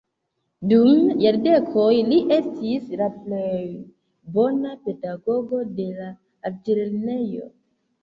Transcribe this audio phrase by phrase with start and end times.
[0.69, 3.53] Dum jardekoj li estis la plej
[4.41, 6.13] bona pedagogo de la
[6.53, 7.51] altlernejo.